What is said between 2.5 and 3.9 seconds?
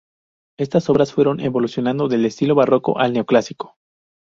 barroco al neoclásico.